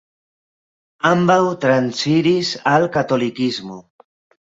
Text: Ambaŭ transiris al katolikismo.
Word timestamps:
Ambaŭ 1.09 1.37
transiris 1.67 2.57
al 2.75 2.91
katolikismo. 2.99 3.83